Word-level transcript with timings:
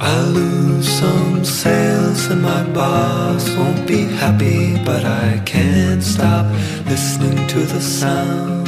I 0.00 0.22
lose 0.26 0.88
some 0.88 1.44
sales 1.44 2.26
and 2.26 2.42
my 2.42 2.62
boss 2.72 3.50
won't 3.56 3.86
be 3.86 4.04
happy, 4.04 4.76
but 4.84 5.04
I 5.04 5.42
can't 5.44 6.02
stop 6.02 6.46
listening 6.86 7.46
to 7.48 7.58
the 7.58 7.80
sound. 7.80 8.67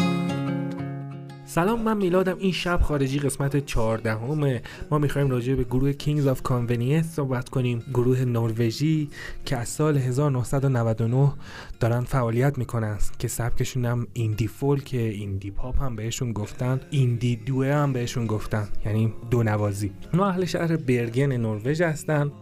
سلام 1.51 1.83
من 1.83 1.97
میلادم. 1.97 2.37
این 2.39 2.53
شب 2.53 2.81
خارجی 2.83 3.19
قسمت 3.19 3.67
14 3.67 4.15
همه 4.15 4.63
ما 4.91 4.99
می‌خوایم 4.99 5.31
راجع 5.31 5.55
به 5.55 5.65
گروه 5.65 5.93
Kings 5.93 6.37
of 6.37 6.39
Convenience 6.49 7.07
صحبت 7.07 7.49
کنیم. 7.49 7.83
گروه 7.95 8.25
نروژی 8.25 9.09
که 9.45 9.57
از 9.57 9.69
سال 9.69 9.97
1999 9.97 11.33
دارن 11.81 12.01
فعالیت 12.01 12.59
می‌کنن 12.59 12.99
که 13.19 13.29
سبکشون 13.29 13.85
هم 13.85 14.07
ایندی 14.13 14.47
فولک 14.47 14.91
ایندی 14.93 15.51
پاپ 15.51 15.83
هم 15.83 15.97
بهشون 15.97 16.33
گفتن. 16.33 16.81
ایندی 16.91 17.37
دوه 17.37 17.67
هم 17.67 17.93
بهشون 17.93 18.27
گفتن. 18.27 18.69
یعنی 18.87 19.13
دو 19.31 19.43
نوازی. 19.43 19.93
اونا 20.13 20.27
اهل 20.27 20.45
شهر 20.45 20.77
برگن 20.77 21.33
نروژ 21.37 21.81
هستن 21.81 22.33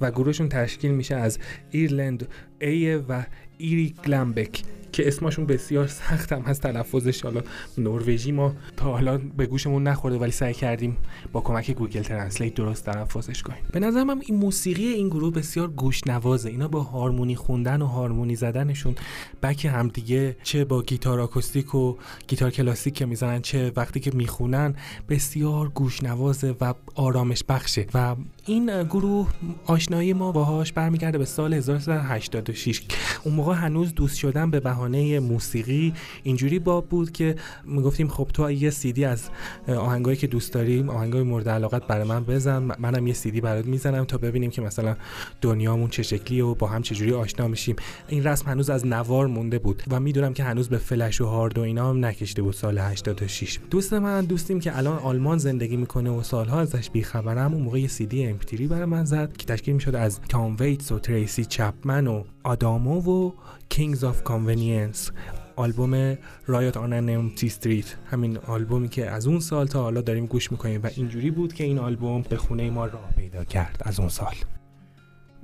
و 0.00 0.10
گروهشون 0.10 0.48
تشکیل 0.48 0.90
میشه 0.90 1.14
از 1.14 1.38
Erlend 1.70 2.28
Øye 2.60 2.94
و 2.96 3.22
Eirik 3.58 3.94
Glambek 4.06 4.62
که 4.94 5.08
اسمشون 5.08 5.46
بسیار 5.46 5.86
سخت 5.86 6.32
هم 6.32 6.42
هست 6.42 6.62
تلفظش. 6.62 7.22
حالا 7.22 7.42
نروژی 7.78 8.32
ما 8.32 8.54
تا 8.76 8.84
حالا 8.84 9.18
به 9.36 9.46
گوشمون 9.46 9.82
نخورده 9.82 10.18
ولی 10.18 10.30
سعی 10.30 10.54
کردیم 10.54 10.96
با 11.32 11.40
کمک 11.40 11.70
Google 11.70 12.02
Translate 12.02 12.54
درست 12.54 12.84
تلفظش 12.84 13.42
کنیم. 13.42 13.58
به 13.72 13.80
نظر 13.80 14.04
من 14.04 14.22
این 14.26 14.36
موسیقی 14.36 14.86
این 14.86 15.08
گروه 15.08 15.32
بسیار 15.32 15.68
گوش 15.68 16.06
نوازه 16.06 16.50
اینا 16.50 16.68
با 16.68 16.82
هارمونی 16.82 17.36
خوندن 17.36 17.82
و 17.82 17.86
هارمونی 17.86 18.36
زدنشون 18.36 18.94
با 19.42 19.64
همدیگه 19.64 20.36
چه 20.42 20.64
با 20.64 20.82
گیتار 20.82 21.20
آکوستیک 21.20 21.74
و 21.74 21.96
گیتار 22.28 22.50
کلاسیک 22.50 22.94
که 22.94 23.06
می‌زنن 23.06 23.40
چه 23.40 23.72
وقتی 23.76 24.00
که 24.00 24.10
می‌خونن 24.14 24.74
بسیار 25.08 25.68
گوش 25.68 26.02
نوازه 26.02 26.54
و 26.60 26.74
آرامش 26.94 27.44
بخشه. 27.48 27.86
و 27.94 28.16
این 28.46 28.82
گروه 28.82 29.30
آشنایی 29.66 30.12
ما 30.12 30.32
باهاش 30.32 30.72
برمیگرده 30.72 31.18
به 31.18 31.24
سال 31.24 31.54
1986 31.54 32.82
اون 33.24 33.34
موقع 33.34 33.54
هنوز 33.54 33.94
دوست 33.94 34.16
شدن 34.16 34.50
به 34.50 34.60
بهانه 34.60 34.83
موسیقی 35.18 35.94
اینجوری 36.22 36.58
باب 36.58 36.88
بود 36.88 37.12
که 37.12 37.36
می‌گفتیم 37.64 38.08
خب 38.08 38.28
تو 38.34 38.50
یه 38.50 38.70
سیدی 38.70 39.04
از 39.04 39.28
آهنگایی 39.68 40.16
که 40.16 40.26
دوست 40.26 40.52
داریم 40.52 40.88
آهنگای 40.90 41.22
مورد 41.22 41.48
علاقت 41.48 41.86
برای 41.86 42.08
من 42.08 42.24
بزن. 42.24 42.58
منم 42.78 43.06
یه 43.06 43.14
سیدی 43.14 43.40
برات 43.40 43.66
می‌زنم 43.66 44.04
تا 44.04 44.18
ببینیم 44.18 44.50
که 44.50 44.62
مثلا 44.62 44.96
دنیامون 45.40 45.88
چه 45.88 46.02
شکلیه 46.02 46.44
و 46.44 46.54
با 46.54 46.66
هم 46.66 46.82
چجوری 46.82 47.12
آشنا 47.12 47.48
میشیم. 47.48 47.76
این 48.08 48.24
رسم 48.24 48.50
هنوز 48.50 48.70
از 48.70 48.86
نوار 48.86 49.26
مونده 49.26 49.58
بود 49.58 49.82
و 49.90 50.00
می‌دونم 50.00 50.34
که 50.34 50.44
هنوز 50.44 50.68
به 50.68 50.78
فلش 50.78 51.20
و 51.20 51.26
هارد 51.26 51.58
و 51.58 51.60
اینا 51.60 51.90
هم 51.90 52.04
نکشیده 52.04 52.42
بود 52.42 52.54
سال 52.54 52.78
86 52.78 53.58
دوست 53.70 53.92
من 53.92 54.24
دوستیم 54.24 54.60
که 54.60 54.78
الان 54.78 54.98
آلمان 54.98 55.38
زندگی 55.38 55.76
می‌کنه 55.76 56.10
و 56.10 56.22
سالها 56.22 56.60
ازش 56.60 56.90
بیخبرم 56.90 57.54
اون 57.54 57.62
موقع 57.62 57.80
یه 57.80 57.88
سیدی 57.88 58.26
امپتری 58.26 58.66
برای 58.66 58.84
من 58.84 59.04
زد 59.04 59.36
که 59.36 59.46
تشکیل 59.46 59.74
می‌شد 59.74 59.94
از 59.94 60.20
تام 60.28 60.56
ویتس 60.60 60.92
و 60.92 60.98
تریسی 60.98 61.44
چپمن 61.44 62.06
و 62.06 62.24
آدامو 62.44 63.00
و 63.00 63.32
Kings 63.68 64.04
of 64.04 64.22
Convenience 64.22 65.10
آلبوم 65.56 66.18
Riot 66.46 66.76
on 66.76 66.92
an 66.92 67.32
Empty 67.42 67.66
Street 67.66 67.96
همین 68.06 68.38
آلبومی 68.38 68.88
که 68.88 69.10
از 69.10 69.26
اون 69.26 69.40
سال 69.40 69.66
تا 69.66 69.82
حالا 69.82 70.00
داریم 70.00 70.26
گوش 70.26 70.52
می‌کنیم 70.52 70.82
و 70.82 70.90
اینجوری 70.96 71.30
بود 71.30 71.52
که 71.52 71.64
این 71.64 71.78
آلبوم 71.78 72.22
به 72.22 72.36
خونه 72.36 72.70
ما 72.70 72.86
راه 72.86 73.12
پیدا 73.16 73.44
کرد 73.44 73.82
از 73.84 74.00
اون 74.00 74.08
سال. 74.08 74.34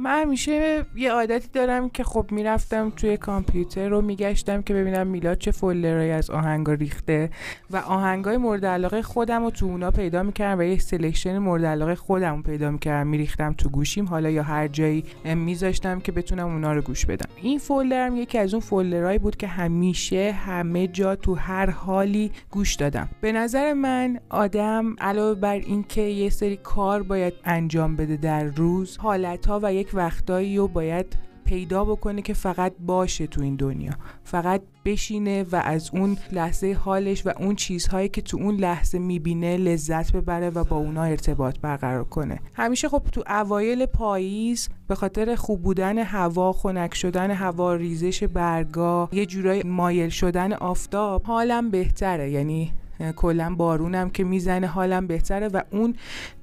من 0.03 0.23
همیشه 0.23 0.85
یه 0.97 1.13
عادتی 1.13 1.49
دارم 1.53 1.89
که 1.89 2.05
خب 2.05 2.27
می‌رفتم 2.31 2.93
توی 2.97 3.17
کامپیوتر 3.17 3.89
رو 3.89 4.01
میگشتم 4.01 4.63
که 4.63 4.75
ببینم 4.75 5.07
میلاد 5.07 5.39
چه 5.39 5.51
folder 5.51 5.96
ایی 5.96 6.11
از 6.11 6.31
آهنگا 6.31 6.73
ریخته 6.73 7.31
و 7.71 7.77
آهنگای 7.77 8.37
مورد 8.37 8.67
علاقه 8.67 9.03
خودم 9.03 9.45
رو 9.45 9.51
تو 9.51 9.67
اونا 9.67 9.91
پیدا 9.91 10.23
می‌کردم 10.23 10.59
و 10.59 10.63
یه 10.63 10.79
selection 10.79 11.39
مورد 11.39 11.65
علاقه 11.65 11.95
خودم 11.95 12.37
رو 12.37 12.43
پیدا 12.43 12.71
می‌کردم. 12.71 13.07
میریختم 13.07 13.53
تو 13.53 13.69
گوشیم 13.69 14.07
حالا 14.07 14.31
یا 14.31 14.43
هر 14.43 14.69
جایی 14.69 15.05
میذاشتم 15.25 16.01
که 16.01 16.13
بتونم 16.13 16.49
اونا 16.49 16.73
رو 16.73 16.83
گوش 16.83 17.07
بدم. 17.07 17.29
این 17.43 17.59
folder 17.59 18.08
م 18.08 18.17
یکی 18.17 18.39
از 18.39 18.55
اون 18.55 18.61
folder 18.61 19.00
هایی 19.00 19.19
بود 19.19 19.37
که 19.37 19.47
همیشه 19.47 20.33
همه 20.33 20.87
جا 20.87 21.17
تو 21.17 21.35
هر 21.35 21.71
حالی 21.71 22.33
گوش 22.51 22.75
دادم. 22.75 23.09
به 23.21 23.33
نظر 23.33 23.73
من 23.73 24.21
آدم 24.29 24.97
علاوه 25.01 25.41
بر 25.41 25.55
اینکه 25.55 26.03
یه 26.03 26.31
سری 26.31 26.57
کار 26.57 27.03
باید 27.03 27.35
انجام 27.45 27.97
بده 27.97 28.17
در 28.17 28.45
روز 28.45 28.97
حالتها 28.97 29.61
و 29.63 29.75
یک 29.75 29.90
وقتایی 29.95 30.57
رو 30.57 30.69
باید 30.69 31.17
پیدا 31.45 31.85
بکنه 31.85 32.23
که 32.23 32.35
فقط 32.35 32.73
باشه 32.81 33.27
تو 33.27 33.43
این 33.43 33.57
دنیا. 33.57 33.93
فقط 34.25 34.63
بشینه 34.85 35.43
و 35.53 35.57
از 35.65 35.91
اون 35.93 36.17
لحظه 36.33 36.77
حالش 36.81 37.27
و 37.27 37.33
اون 37.39 37.55
چیزهایی 37.55 38.09
که 38.09 38.23
تو 38.23 38.37
اون 38.37 38.57
لحظه 38.57 38.99
می‌بینه 38.99 39.57
لذت 39.57 40.13
ببره 40.13 40.51
و 40.51 40.65
با 40.65 40.77
اونا 40.77 41.03
ارتباط 41.03 41.59
برقرار 41.59 42.05
کنه. 42.05 42.41
همیشه 42.55 42.89
خب 42.89 43.03
تو 43.13 43.23
اوایل 43.27 43.87
پاییز 43.87 44.69
به 44.89 44.95
خاطر 44.95 45.35
خوب 45.35 45.63
بودن 45.63 45.99
هوا 45.99 46.53
خنک 46.53 46.95
شدن 46.95 47.31
هوا 47.31 47.75
ریزش 47.75 48.25
برگا 48.25 49.09
یه 49.13 49.27
جورای 49.27 49.63
مایل 49.63 50.09
شدن 50.09 50.53
آفتاب 50.53 51.23
حالم 51.23 51.71
بهتره. 51.71 52.31
یعنی 52.31 52.73
کلا 53.17 53.55
بارونم 53.55 54.11
که 54.11 54.25
می‌زنه 54.25 54.67
حالم 54.67 55.07
بهتره 55.07 55.49
و 55.49 55.63
اون 55.71 55.95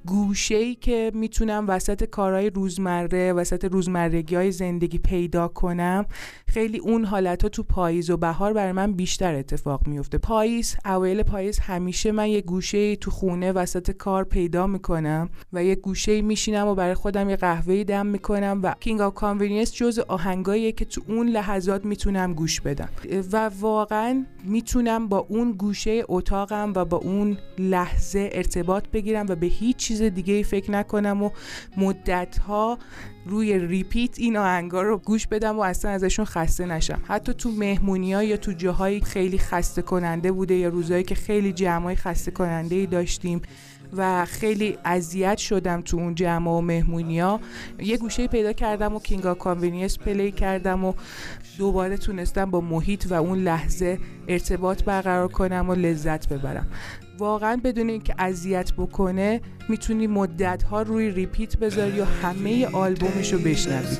گوشه 0.06 0.54
ای 0.54 0.74
که 0.74 1.10
می‌تونم 1.14 1.64
وسط 1.68 2.04
کارهای 2.04 2.50
روزمره 2.50 3.32
وسط 3.32 3.64
روزمرگی 3.64 4.34
های 4.34 4.52
زندگی 4.52 4.98
پیدا 4.98 5.48
کنم 5.48 6.06
خیلی 6.46 6.78
اون 6.78 7.04
حالت 7.04 7.42
ها 7.42 7.48
تو 7.48 7.62
پاییز 7.62 8.10
و 8.10 8.16
بهار 8.16 8.52
برای 8.52 8.72
من 8.72 8.92
بیشتر 8.92 9.34
اتفاق 9.34 9.86
میفته 9.88 10.18
پاییز 10.18 10.76
اوایل 10.84 11.22
پاییز 11.22 11.58
همیشه 11.58 12.12
من 12.12 12.28
یه 12.28 12.40
گوشه 12.40 12.96
تو 12.96 13.10
خونه 13.10 13.52
وسط 13.52 13.90
کار 13.90 14.24
پیدا 14.24 14.66
می‌کنم 14.66 15.28
و 15.52 15.64
یه 15.64 15.74
گوشه 15.74 16.22
میشینم 16.22 16.66
و 16.66 16.74
برای 16.74 16.94
خودم 16.94 17.30
یه 17.30 17.36
قهوه 17.36 17.84
دم 17.84 18.06
می‌کنم 18.06 18.60
و 18.62 18.74
King 18.80 19.00
of 19.00 19.14
Convenience 19.14 19.74
جز 19.74 19.98
آهنگاییه 19.98 20.72
که 20.72 20.84
تو 20.84 21.02
اون 21.08 21.28
لحظات 21.28 21.84
می‌تونم 21.84 22.34
گوش 22.34 22.60
بدم. 22.60 22.88
و 23.32 23.50
واقعا 23.60 24.24
می‌تونم 24.44 25.08
با 25.08 25.18
اون 25.18 25.52
گوشه 25.52 26.04
اتاقم 26.48 26.72
و 26.76 26.84
با 26.84 26.96
اون 26.96 27.38
لحظه 27.58 28.30
ارتباط 28.32 28.88
بگیرم 28.88 29.26
و 29.28 29.34
به 29.34 29.46
هیچ 29.46 29.76
چیز 29.76 30.02
دیگه 30.02 30.42
فکر 30.42 30.70
نکنم 30.70 31.22
و 31.22 31.30
مدت 31.76 32.38
ها 32.38 32.78
روی 33.26 33.58
repeat 33.58 34.18
این 34.18 34.36
آهنگا 34.36 34.82
رو 34.82 34.98
گوش 34.98 35.26
بدم 35.26 35.58
و 35.58 35.60
اصلا 35.60 35.90
ازشون 35.90 36.24
خسته 36.24 36.66
نشم. 36.66 37.00
حتی 37.08 37.34
تو 37.34 37.50
مهمونی 37.50 38.12
ها 38.12 38.22
یا 38.22 38.36
تو 38.36 38.52
جاهایی 38.52 39.00
خیلی 39.00 39.38
خسته 39.38 39.82
کننده 39.82 40.32
بوده 40.32 40.54
یا 40.54 40.68
روزایی 40.68 41.04
که 41.04 41.14
خیلی 41.14 41.52
جمعای 41.52 41.96
خسته 41.96 42.30
کننده 42.30 42.76
ای 42.76 42.86
داشتیم 42.86 43.42
و 43.96 44.24
خیلی 44.24 44.78
اذیت 44.84 45.38
شدم 45.38 45.80
تو 45.80 45.96
اون 45.96 46.14
جمع 46.14 46.50
و 46.50 46.60
مهمونی 46.60 47.20
ها 47.20 47.40
یه 47.78 47.96
گوشه 47.96 48.26
پیدا 48.26 48.52
کردم 48.52 48.94
و 48.94 49.00
Kings 49.00 49.34
of 49.34 49.44
Convenience 49.44 49.98
play 49.98 50.32
کردم 50.32 50.84
و 50.84 50.92
دوباره 51.58 51.96
تونستم 51.96 52.50
با 52.50 52.60
محیط 52.60 53.06
و 53.10 53.14
اون 53.14 53.38
لحظه 53.38 53.98
ارتباط 54.28 54.82
برقرار 54.82 55.28
کنم 55.28 55.70
و 55.70 55.74
لذت 55.74 56.28
ببرم. 56.28 56.66
واقعا 57.18 57.60
بدون 57.64 57.88
اینکه 57.88 58.14
اذیت 58.18 58.72
بکنه 58.72 59.40
می‌تونی 59.68 60.06
مدت 60.06 60.62
ها 60.62 60.82
روی 60.82 61.10
ریپیت 61.10 61.56
بذاری 61.56 61.96
یا 61.96 62.04
همه 62.04 62.66
آلبومش 62.66 63.32
رو 63.32 63.38
بشنوی 63.38 63.96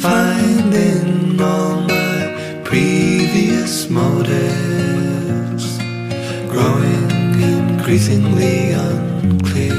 Finding 0.00 1.38
all 1.42 1.82
my 1.82 2.62
previous 2.64 3.90
motives 3.90 5.76
growing 6.48 7.38
increasingly 7.42 8.70
unclear. 8.70 9.74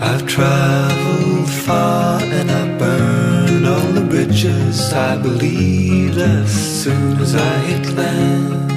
I've 0.00 0.24
traveled 0.28 1.50
far 1.50 2.20
and 2.22 2.50
I 2.52 2.78
burned 2.78 3.09
bridges 4.30 4.92
I 4.92 5.20
believed 5.20 6.18
as 6.18 6.50
soon 6.82 7.18
as 7.18 7.34
I 7.34 7.56
hit 7.68 7.96
land. 7.96 8.70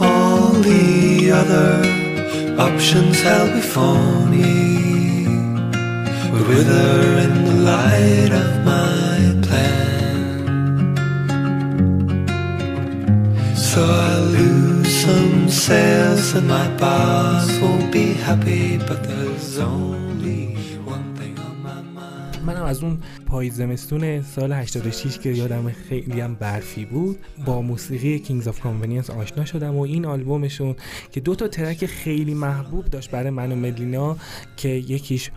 All 0.00 0.52
the 0.52 1.30
other 1.30 1.84
options 2.58 3.20
held 3.20 3.52
me 4.30 5.26
would 6.30 6.48
wither 6.48 7.18
in 7.24 7.44
the 7.44 7.56
light 7.72 8.32
of 8.42 8.64
my 8.64 9.18
plan. 9.46 10.96
So 13.54 13.84
I 13.84 14.18
lose 14.38 14.94
some 15.04 15.50
sails 15.50 16.34
and 16.34 16.48
my 16.48 16.68
boss 16.78 17.58
won't 17.60 17.92
be 17.92 18.14
happy, 18.14 18.78
but 18.78 19.02
there's 19.04 19.58
only 19.58 20.11
از 22.72 22.82
اون 22.82 22.98
پاییز 23.26 23.54
زمستون 23.54 24.22
سال 24.22 24.52
86 24.52 25.18
که 25.18 25.30
یادم 25.30 25.72
خیلی 25.72 26.20
هم 26.20 26.34
برفی 26.34 26.84
بود 26.84 27.18
با 27.46 27.62
موسیقی 27.62 28.18
Kings 28.18 28.48
of 28.48 28.60
Convenience 28.60 29.10
آشنا 29.10 29.44
شدم 29.44 29.76
و 29.76 29.80
این 29.80 30.06
آلبومشون 30.06 30.76
که 31.12 31.20
دو 31.20 31.34
تا 31.34 31.48
track 31.48 31.86
خیلی 31.86 32.34
محبوب 32.34 32.84
داشت 32.84 33.10
برای 33.10 33.30
من 33.30 33.52
و 33.52 33.56
ملینا 33.56 34.16
که 34.56 34.68
یکیش 34.68 35.30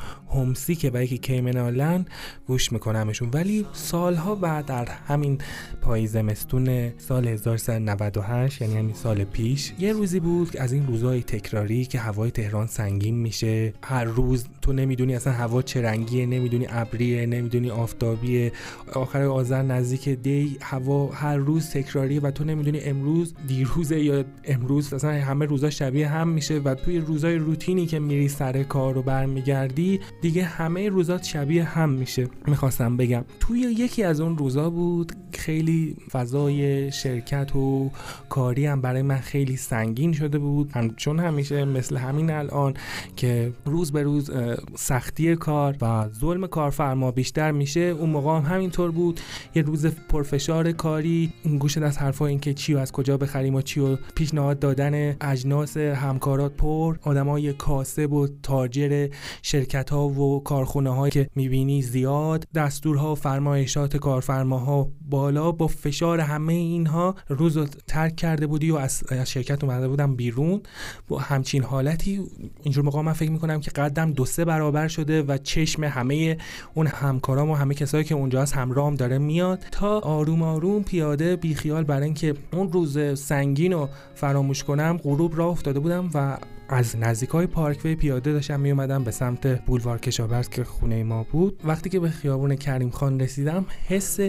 که 0.80 0.92
و 0.94 1.04
یکی 1.04 1.18
Cayman 1.18 1.58
Islands 1.58 2.06
گوش 2.48 2.72
میکنمشون. 2.72 3.30
ولی 3.34 3.66
سالها 3.74 4.36
بعد 4.36 4.66
در 4.66 4.86
همین 4.86 5.38
پاییز 5.82 6.12
زمستون 6.12 6.92
سال 6.98 7.28
1398 7.28 8.62
یعنی 8.62 8.78
همین 8.78 8.94
سال 8.94 9.24
پیش 9.24 9.74
یه 9.80 9.94
روزی 9.94 10.20
بود 10.20 10.58
از 10.58 10.74
این 10.74 10.88
روزهای 10.88 11.24
تکراری 11.24 11.86
که 11.86 12.00
هوای 12.00 12.32
تهران 12.32 12.68
سنگین 12.68 13.16
میشه 13.16 13.74
هر 13.84 14.04
روز 14.04 14.46
تو 14.62 14.74
نمی‌دونی 14.74 15.16
اصلا 15.16 15.34
هوا 15.34 15.62
چه 15.62 15.82
رنگیه 15.82 16.26
نمی‌دونی 16.26 16.68
ابریه 16.70 17.25
نمی‌دونی 17.25 17.69
آفتابیه. 17.69 18.51
آخر 18.94 19.22
آذر 19.22 19.62
نزدیک 19.62 20.10
دی 20.10 20.57
هوا 20.62 21.07
هر 21.07 21.38
روز 21.38 21.69
تکراریه 21.69 22.22
و 22.22 22.31
تو 22.31 22.44
نمی‌دونی 22.44 22.80
امروز 22.80 23.33
دیروزه 23.48 24.00
یا 24.00 24.24
امروز. 24.44 24.94
اصلا 24.94 25.12
همه 25.12 25.45
روزا 25.45 25.69
شبیه 25.69 26.07
هم 26.07 26.27
میشه 26.27 26.60
و 26.60 26.75
توی 26.75 27.00
روزای 27.00 27.36
روتینی 27.36 27.86
که 27.86 28.00
میری 28.00 28.27
سر 28.27 28.63
کار 28.63 28.94
رو 28.94 29.01
برمیگردی 29.01 30.00
دیگه 30.22 30.44
همه 30.44 30.89
روزات 30.89 31.24
شبیه 31.24 31.63
هم 31.63 31.89
میشه. 31.89 32.27
می‌خواستم 32.48 32.98
بگم 32.98 33.25
توی 33.39 33.60
یکی 33.60 34.04
از 34.04 34.22
اون 34.22 34.38
روزا 34.38 34.69
بود 34.69 35.12
خیلی 35.33 35.95
فضای 36.12 36.92
شرکت 36.92 37.56
و 37.56 37.92
کاری 38.30 38.66
هم 38.66 38.81
برای 38.81 39.01
من 39.01 39.18
خیلی 39.18 39.57
سنگین 39.57 40.13
شده 40.13 40.39
بود. 40.39 40.72
هم 40.72 40.95
چون 40.95 41.19
همیشه 41.19 41.66
مثل 41.66 41.98
همین 41.98 42.31
الان 42.31 42.74
که 43.16 43.54
روز 43.66 43.92
به 43.92 44.04
روز 44.04 44.31
سختی 44.75 45.36
کار 45.36 45.75
و 45.81 46.10
ظلم 46.10 46.48
کارفرما 46.48 47.05
بیشتر 47.12 47.52
میشه. 47.52 47.80
اون 47.80 48.10
موقع 48.10 48.38
هم 48.38 48.56
همینطور 48.56 48.92
بود. 48.92 49.19
یه 49.56 49.62
روز 49.62 49.86
پرفشار 49.86 50.72
کاری. 50.72 51.34
گوش 51.60 51.78
از 51.78 51.98
حرفا 51.98 52.25
این 52.25 52.40
که 52.40 52.54
چی 52.54 52.74
و 52.74 52.78
از 52.78 52.92
کجا 52.92 53.18
بخریم 53.18 53.56
و 53.56 53.62
چی 53.62 53.80
و 53.80 53.96
پیشنهاد 54.16 54.60
دادن 54.60 55.16
اجناس 55.22 55.78
همکارات 55.78 56.54
پر. 56.54 56.98
آدمای 57.02 57.54
کاسب 57.54 58.13
و 58.13 58.28
تاجر 58.44 59.07
شرکت 59.42 59.90
ها 59.90 60.07
و 60.07 60.44
کارخونه 60.44 60.90
هایی 60.90 61.12
که 61.12 61.30
می‌بینی 61.36 61.81
زیاد. 61.81 62.48
دستورها 62.56 63.12
و 63.12 63.16
فرمایشات 63.16 63.98
کارفرماها 63.98 64.90
بالا. 65.10 65.51
با 65.51 65.68
فشار 65.68 66.19
همه 66.19 66.54
اینها 66.54 67.16
روز 67.28 67.58
رو 67.58 67.66
ترک 67.88 68.16
کرده 68.16 68.48
بودی 68.48 68.72
و 68.72 68.75
از 68.75 69.04
شرکت 69.25 69.63
اومده 69.63 69.88
بودم 69.88 70.16
بیرون. 70.16 70.62
با 71.08 71.19
همچین 71.19 71.63
حالتی. 71.63 72.22
اینجور 72.63 72.84
موقع 72.84 73.01
من 73.01 73.13
فکر 73.13 73.31
می‌کنم 73.31 73.60
که 73.60 73.72
قدم 73.72 74.12
دو 74.12 74.25
سه 74.25 74.46
برابر 74.46 74.88
شده 74.88 75.24
و 75.24 75.38
چشم 75.38 75.84
همه 75.84 76.38
اون 76.74 76.88
همکارام 76.96 77.50
و 77.50 77.56
همه 77.56 77.74
کسایی 77.74 78.04
که 78.04 78.16
اونجا 78.16 78.42
از 78.42 78.54
همرام 78.54 78.96
داره 78.96 79.18
میاد 79.18 79.60
تا 79.72 80.00
آروم 80.00 80.42
آروم 80.44 80.84
پیاده 80.84 81.36
بیخیال 81.36 81.84
برای 81.84 82.04
اینکه 82.04 82.34
اون 82.54 82.72
روز 82.72 83.20
سنگین 83.20 83.74
رو 83.74 83.90
فراموش 84.16 84.64
کنم 84.64 85.00
غروب 85.04 85.38
راه 85.38 85.48
افتاده 85.50 85.80
بودم 85.80 86.10
و 86.14 86.38
از 86.70 86.96
نزدیک 86.96 87.30
های 87.30 87.48
پارکوی 87.48 87.96
پیاده 87.96 88.34
داشتم 88.34 88.60
می 88.60 88.72
اومدم 88.72 89.04
به 89.04 89.12
سمت 89.12 89.66
بولوار 89.66 90.00
کشاورز 90.00 90.50
که 90.50 90.64
خونه 90.64 91.04
ما 91.04 91.24
بود. 91.32 91.60
وقتی 91.64 91.90
که 91.90 92.00
به 92.00 92.10
خیابون 92.10 92.56
کریم 92.56 92.90
خان 92.90 93.20
رسیدم 93.20 93.66
حس 93.88 94.20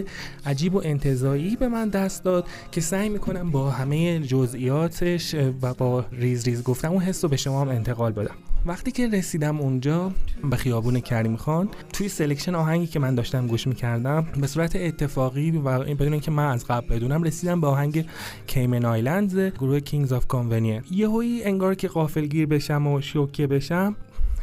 عجیب 0.45 0.75
و 0.75 0.81
انتظایی 0.85 1.55
به 1.55 1.67
من 1.67 1.89
دست 1.89 2.23
داد 2.23 2.47
که 2.71 2.81
سعی 2.81 3.09
می‌کنم 3.09 3.51
با 3.51 3.69
همه 3.69 4.19
جزئیاتش 4.19 5.35
و 5.61 5.73
با 5.73 6.05
ریز 6.11 6.45
ریز 6.45 6.63
گفتم 6.63 6.91
اون 6.91 7.01
حس 7.01 7.23
رو 7.23 7.29
به 7.29 7.37
شما 7.37 7.61
هم 7.61 7.69
انتقال 7.69 8.11
بدم. 8.11 8.35
وقتی 8.65 8.91
که 8.91 9.07
رسیدم 9.07 9.59
اونجا 9.59 10.11
به 10.49 10.55
خیابون 10.55 10.99
کریم 10.99 11.35
خان 11.35 11.69
توی 11.93 12.09
selection 12.09 12.55
آهنگی 12.55 12.87
که 12.87 12.99
من 12.99 13.15
داشتم 13.15 13.47
گوش 13.47 13.67
می‌کردم 13.67 14.27
به 14.41 14.47
صورت 14.47 14.75
اتفاقی 14.75 15.51
و 15.51 15.79
بدون 15.79 16.11
اینکه 16.11 16.31
من 16.31 16.47
از 16.51 16.65
قبل 16.65 16.95
بدونم 16.95 17.23
رسیدم 17.23 17.61
به 17.61 17.67
آهنگ 17.67 18.05
Cayman 18.47 18.85
Islands 18.85 19.35
گروه 19.37 19.79
Kings 19.79 20.13
of 20.13 20.27
Convenience 20.27 20.83
یهویی 20.91 21.43
انگار 21.43 21.75
که 21.75 21.87
غافلگیر 22.27 22.47
بشم 22.47 22.87
و 22.87 23.01
شوکه 23.01 23.47
بشم. 23.47 23.95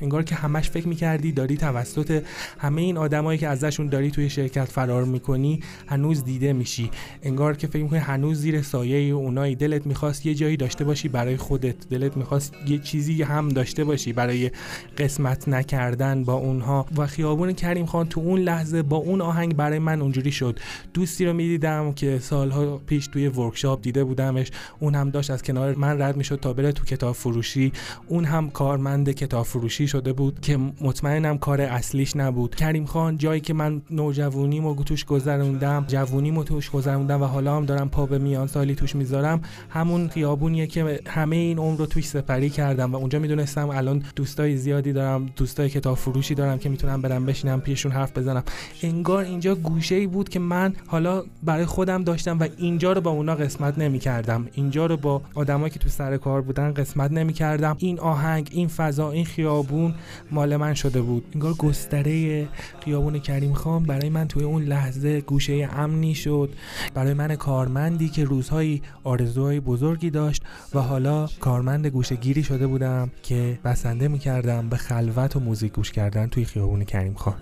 انگار 0.05 0.23
که 0.23 0.35
همش 0.35 0.71
فکر 0.71 0.89
می‌کردی 0.89 1.33
داری 1.33 1.57
توسط 1.57 2.23
همه 2.59 2.83
این 2.83 2.97
آدمایی 2.97 3.39
که 3.39 3.49
ازشون 3.49 3.87
داری 3.87 4.11
توی 4.11 4.31
شرکت 4.31 4.65
فرار 4.65 5.05
می‌کنی 5.05 5.61
هنوز 5.87 6.25
دیده 6.25 6.53
میشی. 6.53 6.91
انگار 7.23 7.57
که 7.57 7.67
فکر 7.67 7.83
می‌کنی 7.83 7.99
هنوز 7.99 8.41
زیر 8.41 8.63
سایه 8.63 9.15
اونایی. 9.15 9.55
دلت 9.55 9.87
می‌خواست 9.87 10.27
یه 10.27 10.35
جایی 10.35 10.57
داشته 10.57 10.85
باشی 10.85 11.09
برای 11.09 11.37
خودت. 11.37 11.89
دلت 11.89 12.17
می‌خواست 12.17 12.55
یه 12.67 12.79
چیزی 12.79 13.23
هم 13.23 13.49
داشته 13.49 13.85
باشی 13.85 14.13
برای 14.13 14.51
قسمت 14.99 15.49
نکردن 15.49 16.25
با 16.25 16.33
اونها. 16.33 16.87
و 16.97 17.07
خیابون 17.07 17.53
کریم 17.53 17.87
خان 17.87 18.07
تو 18.07 18.21
اون 18.21 18.41
لحظه 18.41 18.83
با 18.83 18.97
اون 18.97 19.21
آهنگ 19.21 19.57
برای 19.57 19.79
من 19.79 20.03
اونجوری 20.03 20.33
شد. 20.33 20.59
دوستی 20.95 21.25
رو 21.25 21.33
می‌دیدم 21.33 21.93
که 21.93 22.19
سالها 22.19 22.79
پیش 22.87 23.07
توی 23.07 23.29
ورکشاپ 23.29 23.83
دیده 23.83 24.05
بودمش. 24.05 24.51
اون 24.81 24.95
هم 24.95 25.11
داشت 25.11 25.31
از 25.31 25.43
کنار 25.43 25.75
من 25.75 26.03
رد 26.03 26.17
می‌شد 26.17 26.41
تا 26.41 26.53
بره 26.53 26.73
تو 26.73 26.85
کتاب 26.85 27.15
فروشی 27.15 27.73
اون 28.09 28.25
هم 28.25 28.51
کارمند 28.51 29.11
کتاب 29.11 29.47
فروشی 29.47 29.87
شده 29.95 30.13
بود 30.13 30.41
که 30.41 30.59
مطمئنم 30.81 31.39
کار 31.39 31.61
اصلیش 31.61 32.17
نبود. 32.17 32.55
کریم 32.55 32.85
خان 32.85 33.19
جایی 33.19 33.41
که 33.41 33.55
من 33.55 33.83
نوجوانیمو 33.91 34.75
توش 34.75 35.05
گذروندم 35.05 35.85
جوونیمو 35.89 36.45
توش 36.45 36.71
گذروندم 36.71 37.23
و 37.23 37.25
حالا 37.25 37.57
هم 37.57 37.65
دارم 37.65 37.89
پا 37.89 38.07
به 38.07 38.19
میان 38.19 38.47
سالی 38.47 38.75
توش 38.75 38.97
می‌ذارم 38.97 39.41
همون 39.71 40.09
خیابونیه 40.09 40.67
که 40.67 41.01
همه 41.07 41.37
این 41.37 41.59
عمر 41.59 41.79
رو 41.79 41.87
توش 41.87 42.09
سپری 42.09 42.51
کردم 42.51 42.93
و 42.93 42.97
اونجا 42.97 43.19
می‌دونستم 43.19 43.69
الان 43.69 44.03
دوستای 44.17 44.57
زیادی 44.57 44.93
دارم 44.93 45.27
دوستای 45.37 45.69
کتاب 45.69 45.97
فروشی 45.97 46.35
دارم 46.35 46.59
که 46.59 46.69
می‌تونم 46.69 47.03
برم 47.03 47.27
بشینم 47.27 47.61
پیشون 47.61 47.93
حرف 47.93 48.19
بزنم. 48.19 48.43
انگار 48.83 49.25
اینجا 49.25 49.55
گوشه 49.55 49.95
ای 49.95 50.07
بود 50.07 50.29
که 50.29 50.39
من 50.39 50.75
حالا 50.87 51.23
برای 51.43 51.67
خودم 51.67 52.05
داشتم 52.05 52.39
و 52.39 52.49
اینجا 52.57 52.93
رو 52.93 53.01
با 53.01 53.11
اونا 53.11 53.35
قسمت 53.35 53.79
نمی‌کردم. 53.79 54.47
اینجا 54.55 54.87
رو 54.87 54.97
با 54.97 55.23
آدمایی 55.35 55.71
که 55.71 55.79
تو 55.79 55.89
سر 55.89 56.17
کار 56.17 56.43
بودن 56.43 56.73
قسمت 56.73 57.13
نمی‌کردم. 57.13 57.77
این 57.79 58.01
آهنگ 58.01 58.49
این 58.53 58.69
فضا 58.69 59.11
این 59.11 59.25
خیابون 59.25 59.74
خیابون 59.75 59.95
مال 60.31 60.57
من 60.57 60.75
شده 60.75 61.03
بود. 61.03 61.25
انگار 61.35 61.55
گستره 61.55 62.49
خیابون 62.85 63.19
کریم 63.19 63.53
خان 63.55 63.83
برای 63.83 64.09
من 64.09 64.29
توی 64.29 64.45
اون 64.45 64.63
لحظه 64.63 65.21
گوشه 65.21 65.69
امنی 65.73 66.15
شد. 66.15 66.51
برای 66.95 67.15
من 67.15 67.37
کارمندی 67.37 68.09
که 68.09 68.25
روزهایی 68.25 68.83
آرزوهای 69.05 69.61
بزرگی 69.61 70.11
داشت 70.11 70.43
و 70.75 70.81
حالا 70.81 71.27
کارمند 71.41 71.87
گوشه 71.87 72.17
گیری 72.17 72.43
شده 72.43 72.67
بودم 72.67 73.11
که 73.23 73.59
بسنده 73.65 74.09
می‌کردم 74.09 74.69
به 74.69 74.77
خلوت 74.77 75.37
و 75.37 75.41
موزیک 75.41 75.73
گوش 75.73 75.93
کردن 75.93 76.27
توی 76.27 76.45
خیابون 76.45 76.85
کریم 76.85 77.15
خان. 77.15 77.37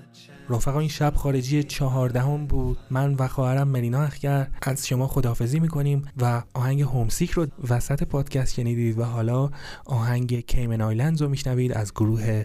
رفقا 0.48 0.78
این 0.80 0.88
شب 0.88 1.14
خارجی 1.16 1.62
چهاردهم 1.62 2.46
بود. 2.46 2.78
من 2.90 3.14
و 3.14 3.28
خواهرم 3.28 3.68
ملینا 3.68 4.02
اخگر 4.02 4.46
از 4.62 4.86
شما 4.86 5.06
خدافزی 5.06 5.60
می‌کنیم 5.60 6.04
و 6.20 6.42
آهنگ 6.54 6.82
هومسیک 6.82 7.30
رو 7.30 7.46
وسط 7.68 8.02
پادکست 8.02 8.54
شنیدید 8.54 8.98
و 8.98 9.04
حالا 9.04 9.50
آهنگ 9.86 10.40
کیمن 10.40 10.80
آیلندز 10.80 11.22
رو 11.22 11.28
میشنوید 11.28 11.72
از 11.72 11.94
گروه 11.94 12.44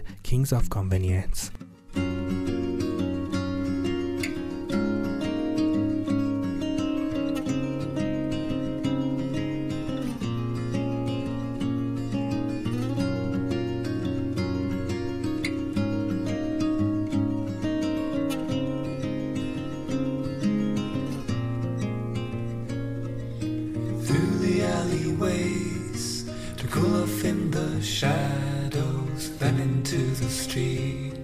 and 29.48 29.60
into 29.60 29.96
the 29.96 30.28
street. 30.28 31.14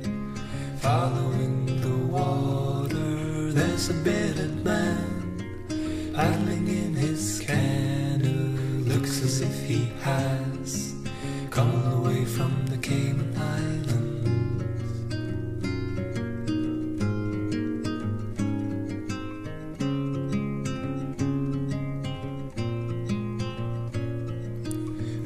Following 0.79 1.67
the 1.83 1.97
water, 2.07 3.53
there's 3.53 3.91
a 3.91 3.95
bearded 3.95 4.65
man 4.65 5.45
paddling 6.15 6.69
in 6.69 6.95
his 6.95 7.43
canoe. 7.45 8.85
Looks 8.93 9.23
as 9.23 9.43
if 9.43 9.55
he 9.65 9.91
has 10.01 10.95
come 11.51 11.71
all 11.75 11.91
the 11.97 12.01
way 12.09 12.25
from 12.25 12.67
the 12.67 12.79
Cayman 12.79 13.37
Islands. 13.37 13.93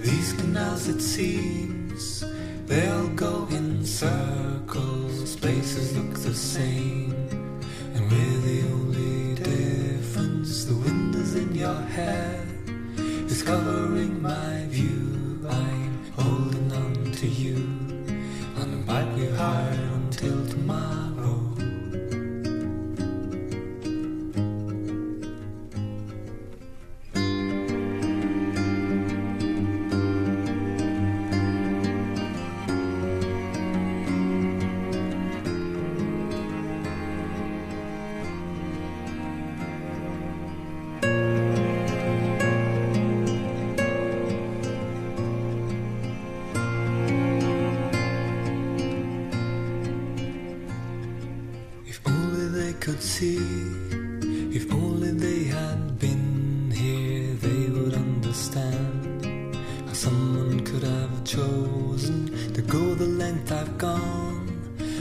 These 0.05 0.33
canals 0.33 0.89
at 0.89 1.01
sea 1.01 1.68
They'll 2.69 3.09
go 3.09 3.49
in 3.51 3.83
circles, 3.87 5.37
places 5.37 5.97
look 5.97 6.13
the 6.19 6.35
same. 6.35 7.15
And 7.95 8.11
we're 8.11 8.41
the 8.51 8.61
only 8.69 9.35
difference, 9.37 10.67
the 10.67 10.75
wind 10.75 11.15
is 11.15 11.35
in 11.35 11.55
your 11.55 11.81
hair. 11.97 12.45
It's 12.99 13.43
covering 13.43 14.21
my 14.21 14.67
view, 14.69 15.47
I'm 15.49 16.13
holding 16.13 16.71
on 16.73 17.13
to 17.13 17.27
you. 17.27 17.57
On 18.61 18.75
a 18.75 18.83
bike 18.87 19.17
we 19.17 19.29
hire 19.31 19.91
until 19.95 20.47
tomorrow. 20.49 21.18
see. 53.19 53.39
If 54.59 54.73
only 54.73 55.11
they 55.11 55.43
had 55.59 55.99
been 55.99 56.71
here, 56.71 57.35
they 57.47 57.63
would 57.75 57.95
understand 57.95 59.57
how 59.87 59.93
someone 59.93 60.61
could 60.61 60.85
have 60.85 61.25
chosen 61.25 62.17
to 62.55 62.63
go 62.63 62.95
the 62.95 63.11
length 63.23 63.51
I've 63.51 63.77
gone 63.77 64.47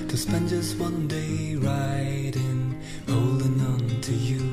to 0.10 0.18
spend 0.18 0.50
just 0.50 0.80
one 0.80 1.08
day 1.08 1.58
riding, 1.58 2.82
holding 3.08 3.62
on 3.74 4.02
to 4.08 4.14
you. 4.14 4.47